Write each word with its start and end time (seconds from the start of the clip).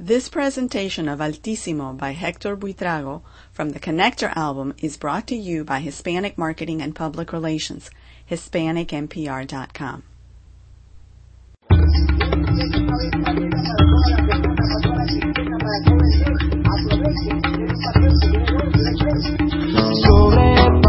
This 0.00 0.28
presentation 0.28 1.08
of 1.08 1.20
Altissimo 1.20 1.92
by 1.92 2.12
Hector 2.12 2.56
Buitrago 2.56 3.22
from 3.50 3.70
the 3.70 3.80
Conector 3.80 4.32
album 4.36 4.74
is 4.80 4.96
brought 4.96 5.26
to 5.26 5.34
you 5.34 5.64
by 5.64 5.80
Hispanic 5.80 6.38
Marketing 6.38 6.80
and 6.80 6.94
Public 6.94 7.32
Relations, 7.32 7.90
HispanicMPR.com. 8.30 10.04
Sobre 20.04 20.87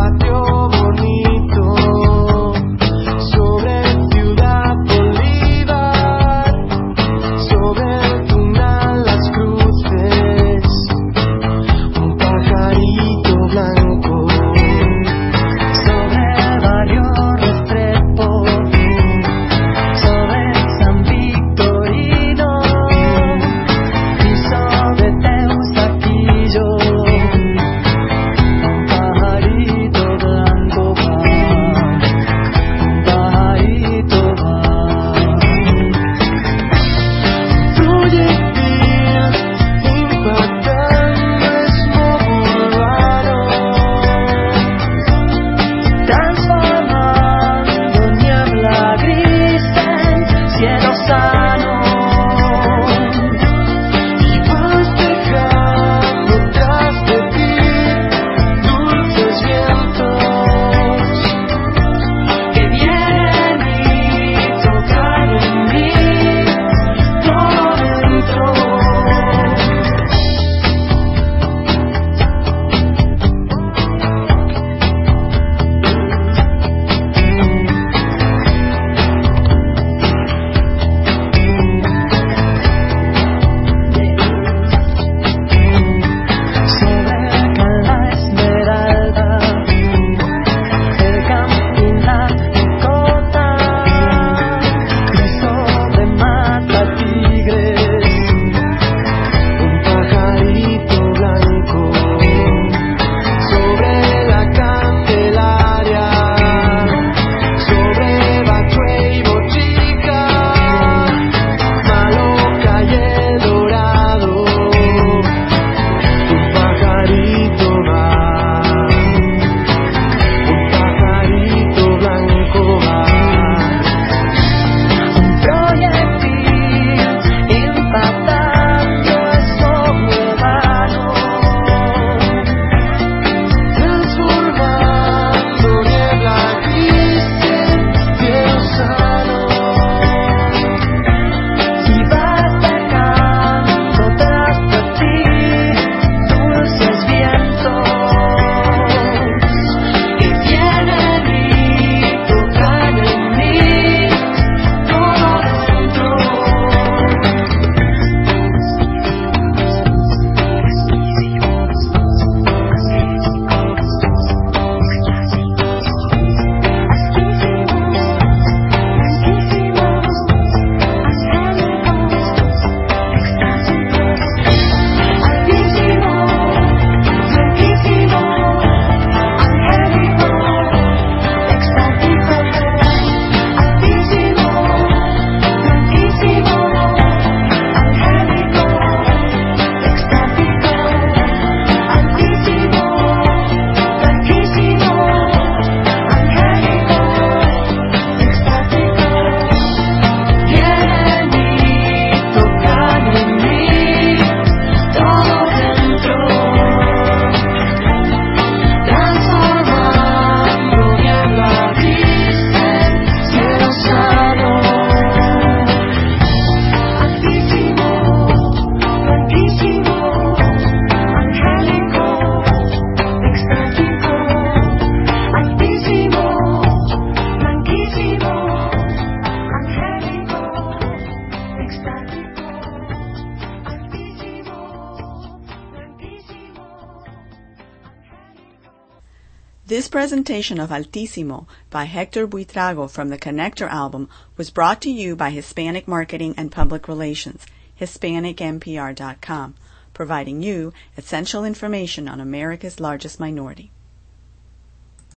This 239.70 239.88
presentation 239.88 240.60
of 240.60 240.72
Altissimo 240.72 241.46
by 241.70 241.84
Hector 241.84 242.28
Buitrago 242.28 242.90
from 242.90 243.10
the 243.10 243.20
Conector 243.20 243.68
album 243.68 244.10
was 244.36 244.50
brought 244.50 244.82
to 244.82 244.90
you 244.90 245.16
by 245.16 245.30
Hispanic 245.30 245.88
Marketing 245.88 246.34
and 246.36 246.52
Public 246.52 246.88
Relations, 246.88 247.46
HispanicMPR.com, 247.80 249.54
providing 249.94 250.42
you 250.42 250.74
essential 250.98 251.46
information 251.46 252.10
on 252.10 252.20
America's 252.20 252.80
largest 252.80 253.20
minority. 253.20 253.70